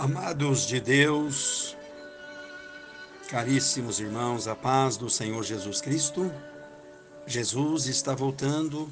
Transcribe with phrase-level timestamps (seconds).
[0.00, 1.76] Amados de Deus,
[3.28, 6.32] caríssimos irmãos, a paz do Senhor Jesus Cristo,
[7.26, 8.88] Jesus está voltando,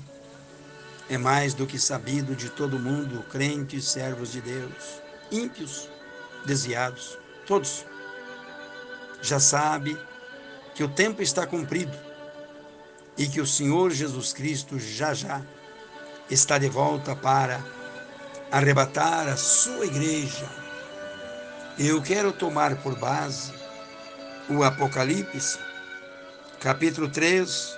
[1.08, 5.00] é mais do que sabido de todo mundo, crentes, servos de Deus,
[5.30, 5.88] ímpios,
[6.44, 7.16] desviados,
[7.46, 7.84] todos.
[9.22, 9.96] Já sabe
[10.74, 11.96] que o tempo está cumprido
[13.16, 15.40] e que o Senhor Jesus Cristo já já
[16.28, 17.64] está de volta para
[18.50, 20.65] arrebatar a sua igreja
[21.78, 23.52] eu quero tomar por base
[24.48, 25.58] o Apocalipse,
[26.58, 27.76] capítulo 3,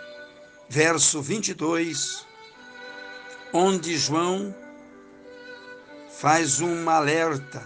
[0.69, 2.25] verso 22,
[3.53, 4.55] onde João
[6.11, 7.61] faz um alerta,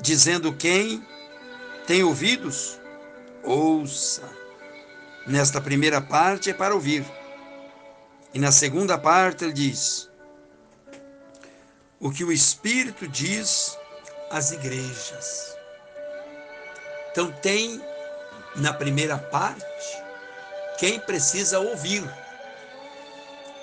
[0.00, 1.06] dizendo: quem
[1.86, 2.80] tem ouvidos,
[3.42, 4.22] ouça.
[5.26, 7.04] Nesta primeira parte é para ouvir.
[8.32, 10.08] E na segunda parte ele diz:
[11.98, 13.76] o que o Espírito diz
[14.30, 15.56] às igrejas.
[17.10, 17.82] Então, tem
[18.56, 19.64] na primeira parte
[20.78, 22.02] quem precisa ouvir.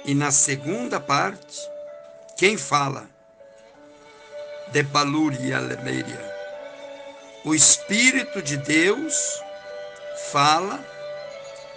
[0.05, 1.59] E na segunda parte,
[2.37, 3.09] quem fala?
[4.71, 6.35] De Baluria Lemeria.
[7.43, 9.41] O Espírito de Deus
[10.31, 10.79] fala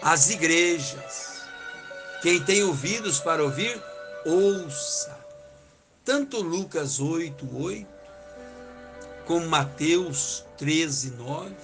[0.02, 1.42] às igrejas.
[2.22, 3.80] Quem tem ouvidos para ouvir,
[4.26, 5.16] ouça.
[6.04, 7.99] Tanto Lucas 8, 8,
[9.30, 11.54] como Mateus 13, 9,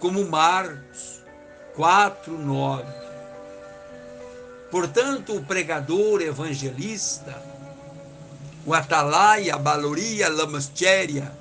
[0.00, 1.22] como Marcos
[1.76, 2.84] 4, 9.
[4.68, 7.40] Portanto, o pregador evangelista,
[8.66, 11.32] o atalaia, baloria, lamastéria,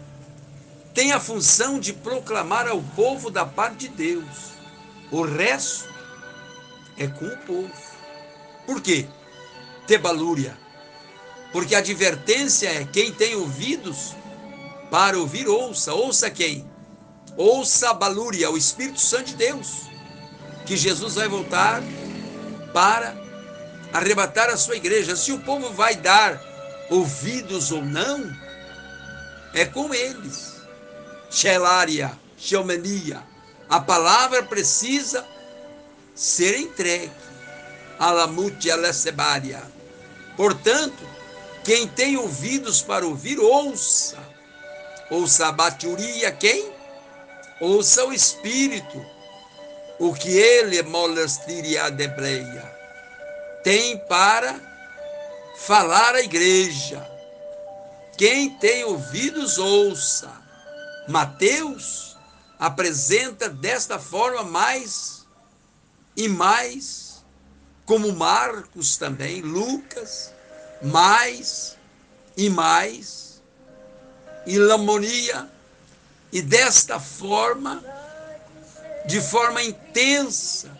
[0.93, 4.51] tem a função de proclamar ao povo da parte de Deus.
[5.09, 5.91] O resto
[6.95, 7.73] é com o povo.
[8.67, 9.07] Por quê?
[9.87, 10.55] Tebalúria.
[11.51, 14.15] Porque a advertência é quem tem ouvidos
[14.89, 15.93] para ouvir, ouça.
[15.93, 16.69] Ouça quem?
[17.35, 19.83] Ouça a balúria, o Espírito Santo de Deus,
[20.65, 21.83] que Jesus vai voltar
[22.73, 23.15] para
[23.93, 25.15] arrebatar a sua igreja.
[25.15, 26.41] Se o povo vai dar
[26.89, 28.31] ouvidos ou não,
[29.53, 30.55] é com eles.
[31.29, 33.21] Xelária, xeomania.
[33.69, 35.25] A palavra precisa
[36.15, 37.11] ser entregue.
[37.99, 39.61] Alamute alessebária.
[40.35, 41.03] Portanto,
[41.63, 44.17] quem tem ouvidos para ouvir, ouça
[45.09, 46.71] ouça a baturia quem?
[47.59, 49.03] Ouça o Espírito,
[49.99, 52.63] o que ele, molestiria debreia,
[53.63, 54.59] tem para
[55.57, 57.05] falar à igreja.
[58.17, 60.31] Quem tem ouvidos, ouça.
[61.07, 62.17] Mateus
[62.59, 65.25] apresenta desta forma mais
[66.15, 67.23] e mais,
[67.85, 70.33] como Marcos também, Lucas,
[70.81, 71.77] mais
[72.35, 73.26] e mais
[74.47, 75.49] e lamonia,
[76.31, 77.83] e desta forma,
[79.05, 80.71] de forma intensa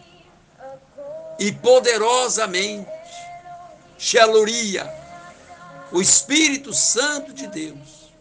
[1.38, 2.90] e poderosamente,
[3.98, 4.90] xeloria,
[5.92, 8.14] o Espírito Santo de Deus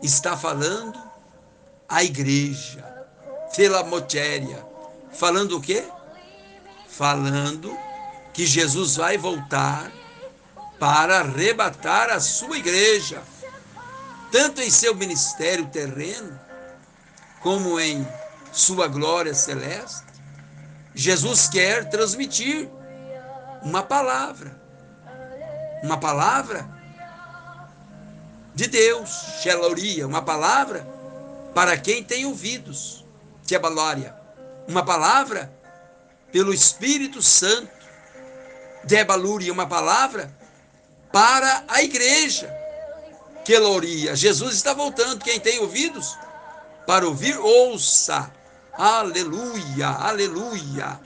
[0.00, 0.98] está falando
[1.88, 2.84] à igreja,
[3.52, 4.64] filamotéria,
[5.12, 5.84] falando o quê?
[6.88, 7.76] Falando
[8.32, 9.90] que Jesus vai voltar
[10.78, 13.22] para arrebatar a sua igreja
[14.32, 16.40] tanto em seu ministério terreno,
[17.42, 18.08] como em
[18.50, 20.04] sua glória celeste,
[20.94, 22.68] Jesus quer transmitir
[23.62, 24.58] uma palavra,
[25.82, 26.66] uma palavra
[28.54, 29.10] de Deus,
[29.42, 30.86] Xeloria, uma palavra
[31.54, 33.04] para quem tem ouvidos,
[33.46, 33.60] que é
[34.66, 35.52] uma palavra
[36.32, 37.70] pelo Espírito Santo,
[38.84, 40.34] Debalúria, uma palavra
[41.12, 42.61] para a igreja
[43.44, 44.14] Queloria.
[44.14, 45.22] Jesus está voltando.
[45.22, 46.16] Quem tem ouvidos
[46.86, 48.30] para ouvir, ouça.
[48.72, 51.00] Aleluia, aleluia.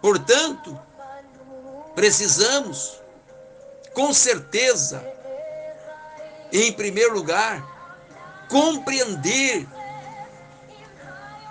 [0.00, 0.78] Portanto,
[1.94, 3.00] precisamos,
[3.94, 5.04] com certeza,
[6.52, 7.62] em primeiro lugar,
[8.48, 9.66] compreender,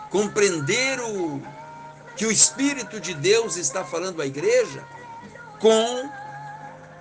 [0.10, 1.42] compreender o
[2.16, 4.84] que o Espírito de Deus está falando à igreja
[5.60, 6.10] com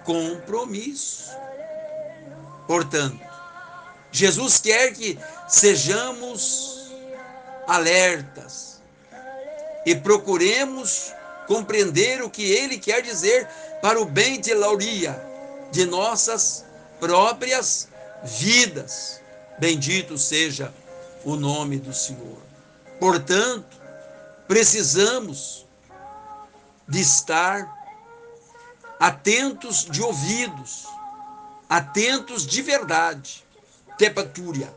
[0.04, 1.30] compromisso.
[2.66, 3.20] Portanto,
[4.10, 5.18] Jesus quer que
[5.48, 6.90] sejamos
[7.66, 8.80] alertas
[9.84, 11.12] e procuremos
[11.46, 13.48] compreender o que ele quer dizer
[13.80, 15.20] para o bem de Lauria,
[15.70, 16.64] de nossas
[16.98, 17.88] próprias
[18.24, 19.20] vidas.
[19.58, 20.72] Bendito seja
[21.24, 22.38] o nome do Senhor.
[22.98, 23.76] Portanto,
[24.48, 25.66] precisamos
[26.88, 27.70] de estar
[28.98, 30.86] atentos de ouvidos
[31.68, 33.44] atentos de verdade,
[33.98, 34.72] tepatúria,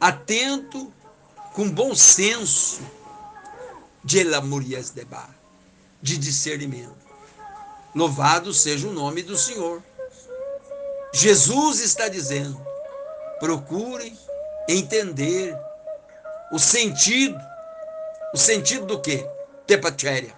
[0.00, 0.92] atento,
[1.54, 2.82] com bom senso,
[4.02, 5.34] de lamurias de bar,
[6.00, 6.96] de discernimento.
[7.94, 9.82] Louvado seja o nome do Senhor.
[11.12, 12.60] Jesus está dizendo:
[13.38, 14.16] procurem
[14.68, 15.56] entender
[16.52, 17.38] o sentido.
[18.32, 19.28] O sentido do quê?
[19.66, 20.32] Tepatéria.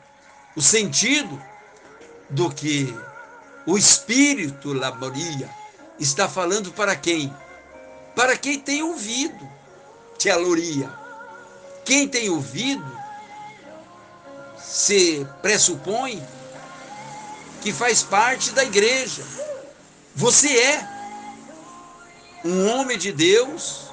[0.56, 1.40] O sentido
[2.31, 2.94] do que
[3.67, 5.62] o Espírito Laboria
[5.99, 7.35] está falando para quem?
[8.15, 9.49] Para quem tem ouvido.
[10.19, 10.91] Tealoria.
[11.85, 12.85] Quem tem ouvido
[14.59, 16.23] se pressupõe
[17.61, 19.25] que faz parte da igreja.
[20.15, 20.89] Você é
[22.45, 23.93] um homem de Deus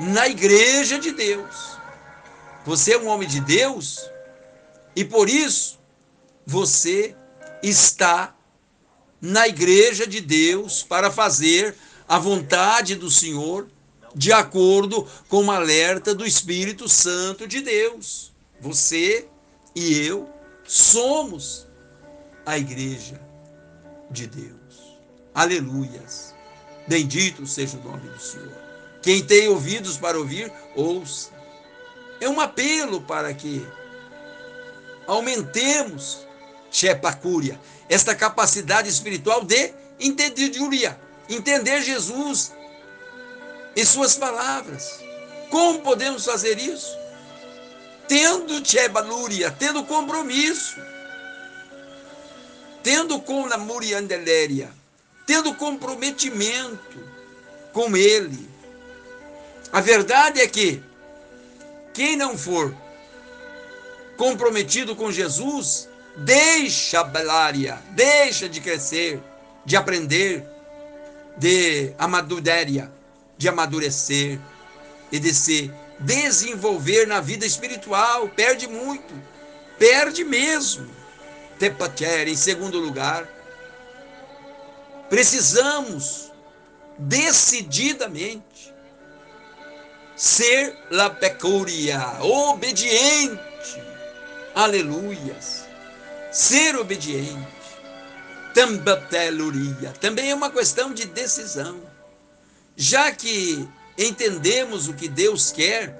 [0.00, 1.78] na igreja de Deus.
[2.64, 4.08] Você é um homem de Deus
[4.96, 5.78] e por isso
[6.46, 7.14] você
[7.62, 8.34] está
[9.24, 11.74] na igreja de Deus para fazer
[12.06, 13.66] a vontade do Senhor
[14.14, 18.34] de acordo com o alerta do Espírito Santo de Deus.
[18.60, 19.26] Você
[19.74, 20.28] e eu
[20.62, 21.66] somos
[22.44, 23.18] a igreja
[24.10, 24.98] de Deus.
[25.34, 26.34] Aleluias.
[26.86, 28.52] Bendito seja o nome do Senhor.
[29.00, 31.30] Quem tem ouvidos para ouvir, ouça.
[32.20, 33.66] É um apelo para que
[35.06, 36.23] aumentemos,
[36.74, 40.98] Shepacúria, esta capacidade espiritual de entendedoria,
[41.28, 42.52] entender Jesus
[43.76, 44.98] e suas palavras.
[45.50, 46.90] Como podemos fazer isso?
[48.08, 50.76] Tendo Chebalúria, tendo compromisso,
[52.82, 54.68] tendo com a Muriandeléria,
[55.24, 56.98] tendo comprometimento
[57.72, 58.50] com Ele.
[59.70, 60.82] A verdade é que
[61.92, 62.74] quem não for
[64.16, 69.20] comprometido com Jesus, deixa a belária, deixa de crescer,
[69.64, 70.46] de aprender,
[71.36, 72.90] de amaduréria,
[73.36, 74.38] de amadurecer
[75.10, 79.14] e de se desenvolver na vida espiritual, perde muito,
[79.78, 80.88] perde mesmo.
[81.58, 83.28] Tepacher, em segundo lugar,
[85.08, 86.32] precisamos
[86.98, 88.74] decididamente
[90.16, 93.38] ser la pecuria, obediente.
[94.54, 95.64] Aleluias
[96.34, 97.46] ser obediente,
[98.52, 101.80] tambateluria, também é uma questão de decisão.
[102.76, 105.96] Já que entendemos o que Deus quer,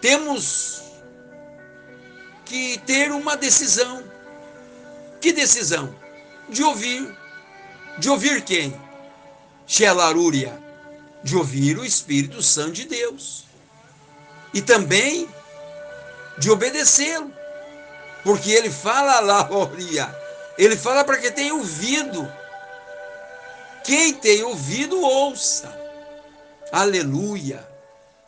[0.00, 0.82] temos
[2.44, 4.02] que ter uma decisão.
[5.20, 5.94] Que decisão?
[6.48, 7.16] De ouvir.
[7.98, 8.74] De ouvir quem?
[9.68, 10.60] Xelarúria.
[11.22, 13.44] De ouvir o Espírito Santo de Deus.
[14.52, 15.28] E também
[16.38, 17.43] de obedecê-lo.
[18.24, 20.12] Porque ele fala lá, Oria.
[20.58, 22.30] Ele fala para quem tem ouvido.
[23.84, 25.72] Quem tem ouvido, ouça.
[26.72, 27.68] Aleluia.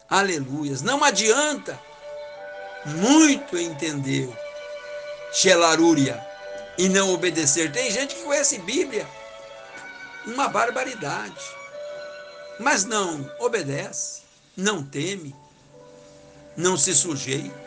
[0.08, 0.82] Aleluias.
[0.82, 1.80] Não adianta
[2.84, 4.28] muito entender
[5.32, 6.24] Xelarúria
[6.78, 7.72] e não obedecer.
[7.72, 9.06] Tem gente que conhece Bíblia.
[10.26, 11.56] Uma barbaridade.
[12.58, 14.22] Mas não obedece,
[14.56, 15.34] não teme,
[16.56, 17.66] não se sujeita.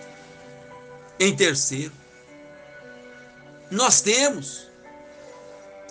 [1.19, 1.93] Em terceiro,
[3.69, 4.67] nós temos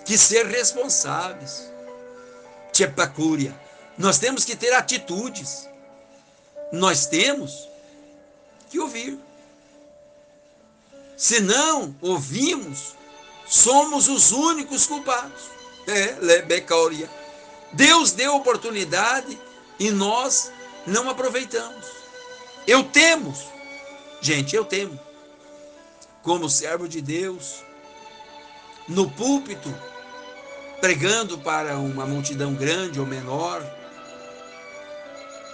[0.05, 1.71] que ser responsáveis.
[2.73, 3.55] Tchepacúria.
[3.97, 5.69] Nós temos que ter atitudes.
[6.73, 7.69] Nós temos
[8.71, 9.19] que ouvir.
[11.17, 12.95] Se não ouvimos,
[13.47, 15.51] somos os únicos culpados.
[15.87, 17.09] É, Lebecauria.
[17.73, 19.39] Deus deu oportunidade
[19.79, 20.51] e nós
[20.87, 21.87] não aproveitamos.
[22.67, 23.35] Eu temo,
[24.21, 24.99] gente, eu temo,
[26.23, 27.63] como servo de Deus,
[28.89, 29.73] no púlpito,
[30.81, 33.63] pregando para uma multidão grande ou menor,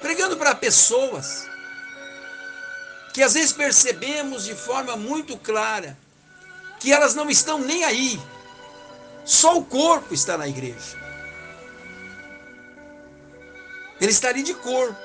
[0.00, 1.49] pregando para pessoas
[3.12, 5.97] que às vezes percebemos de forma muito clara
[6.79, 8.21] que elas não estão nem aí,
[9.25, 11.03] só o corpo está na igreja.
[14.00, 14.99] Ele está ali de corpo,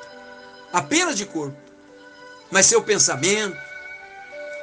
[0.74, 1.57] apenas de corpo,
[2.51, 3.57] mas seu pensamento,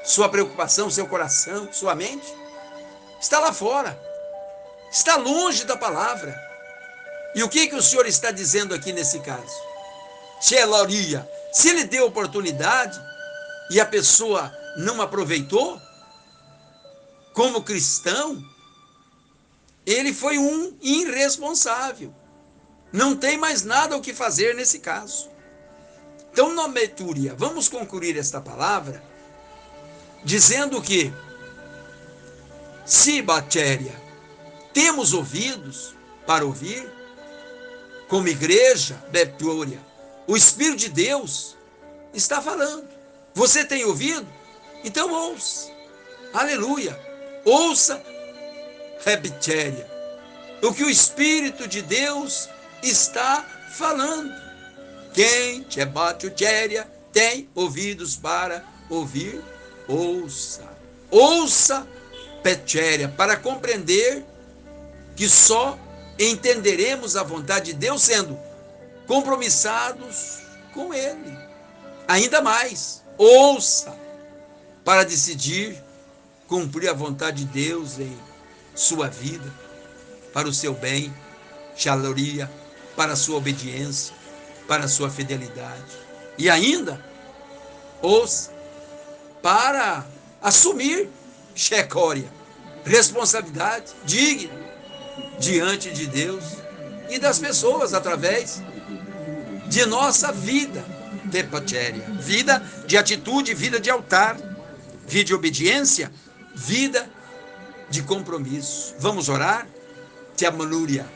[0.05, 2.46] sua preocupação, seu coração, sua mente
[3.21, 3.99] está lá fora,
[4.91, 6.35] está longe da palavra.
[7.35, 9.55] E o que, que o Senhor está dizendo aqui nesse caso?
[10.41, 12.99] Xeloria, se ele deu oportunidade
[13.71, 15.81] e a pessoa não aproveitou,
[17.33, 18.43] como cristão,
[19.85, 22.15] ele foi um irresponsável.
[22.93, 25.29] Não tem mais nada o que fazer nesse caso.
[26.33, 29.03] Então, nometúria, vamos concluir esta palavra
[30.25, 31.13] dizendo que
[32.87, 34.07] se bactéria
[34.77, 35.95] temos ouvidos
[36.27, 36.87] para ouvir,
[38.09, 39.81] como igreja, Betúria,
[40.27, 41.57] o Espírito de Deus
[42.13, 42.87] está falando.
[43.33, 44.29] Você tem ouvido?
[44.85, 45.73] Então ouça.
[46.35, 46.95] Aleluia.
[47.43, 48.05] Ouça,
[49.03, 49.91] Rebitéria,
[50.63, 52.47] o que o Espírito de Deus
[52.83, 54.31] está falando.
[55.15, 56.31] Quem te bate
[57.15, 59.43] tem ouvidos para ouvir,
[59.89, 60.69] ouça.
[61.11, 61.89] Ouça,
[62.47, 64.25] Petéria, para compreender
[65.17, 65.77] que só
[66.17, 68.39] entenderemos a vontade de Deus sendo
[69.05, 70.39] compromissados
[70.73, 71.37] com Ele.
[72.07, 73.93] Ainda mais, ouça
[74.85, 75.77] para decidir
[76.47, 78.17] cumprir a vontade de Deus em
[78.77, 79.53] sua vida,
[80.33, 81.13] para o seu bem,
[81.75, 82.49] xaloria,
[82.95, 84.15] para a sua obediência,
[84.69, 85.99] para a sua fidelidade.
[86.39, 87.05] E ainda,
[88.01, 88.53] ouça
[89.43, 90.07] para
[90.41, 91.11] assumir
[91.57, 92.31] checória,
[92.85, 94.55] responsabilidade digna
[95.41, 96.45] diante de Deus
[97.09, 98.63] e das pessoas através
[99.67, 100.85] de nossa vida
[101.33, 104.37] tepatéria, vida de atitude, vida de altar,
[105.07, 106.13] vida de obediência,
[106.55, 107.09] vida
[107.91, 108.95] de compromisso.
[108.99, 109.67] Vamos orar?
[110.37, 111.07] Te amanúria.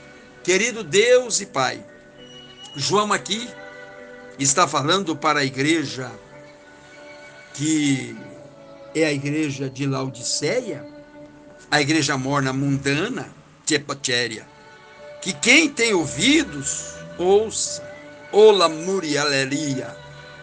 [0.42, 1.84] Querido Deus e Pai,
[2.74, 3.48] João aqui
[4.38, 6.10] está falando para a igreja
[7.52, 8.16] que
[8.94, 10.86] é a igreja de Laodiceia,
[11.70, 13.28] a igreja morna mundana,
[13.64, 14.46] Tepatéria,
[15.22, 17.88] que quem tem ouvidos, ouça,
[18.32, 19.96] ola murialeria,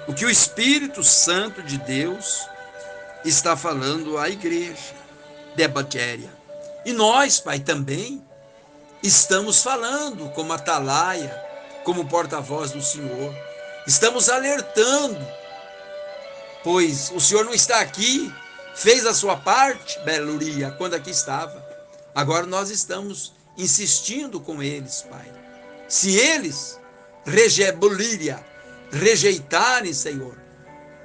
[0.07, 2.47] o que o Espírito Santo de Deus
[3.25, 4.95] está falando à igreja,
[5.55, 6.29] Debatéria.
[6.85, 8.23] E nós, Pai, também
[9.03, 11.35] estamos falando como atalaia,
[11.83, 13.35] como porta-voz do Senhor.
[13.85, 15.19] Estamos alertando,
[16.67, 18.29] pois o Senhor não está aqui,
[18.75, 21.65] fez a sua parte, Beluria, quando aqui estava.
[22.13, 25.31] Agora nós estamos insistindo com eles, Pai.
[25.87, 26.77] Se eles
[27.25, 28.45] rejebuliria,
[28.91, 30.37] rejeitarem, Senhor,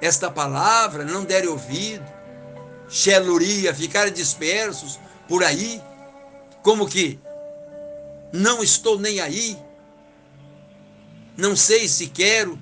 [0.01, 2.03] esta palavra, não derem ouvido,
[2.89, 5.81] xeluria, ficarem dispersos por aí,
[6.61, 7.17] como que
[8.33, 9.57] não estou nem aí,
[11.37, 12.59] não sei se quero,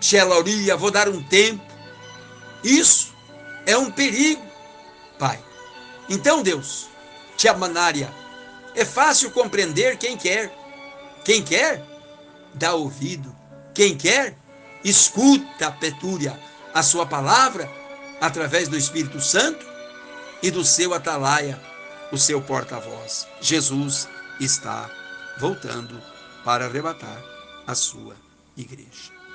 [0.00, 1.65] xeluria, vou dar um tempo.
[2.66, 3.14] Isso
[3.64, 4.44] é um perigo,
[5.20, 5.38] Pai.
[6.08, 6.88] Então, Deus,
[7.36, 8.12] Tiamanária.
[8.74, 10.52] É fácil compreender quem quer.
[11.24, 11.82] Quem quer,
[12.52, 13.34] dá ouvido.
[13.72, 14.36] Quem quer,
[14.82, 16.38] escuta, Petúria,
[16.74, 17.70] a sua palavra
[18.20, 19.64] através do Espírito Santo
[20.42, 21.60] e do seu atalaia,
[22.10, 23.28] o seu porta-voz.
[23.40, 24.08] Jesus
[24.40, 24.90] está
[25.38, 26.02] voltando
[26.44, 27.22] para arrebatar
[27.66, 28.16] a sua
[28.56, 29.15] igreja.